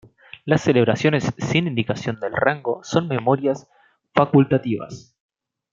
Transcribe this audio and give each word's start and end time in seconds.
Las 0.45 0.63
celebraciones 0.63 1.31
sin 1.37 1.67
indicación 1.67 2.19
del 2.19 2.33
rango 2.35 2.79
son 2.83 3.07
memorias 3.07 3.67
facultativas. 4.15 5.15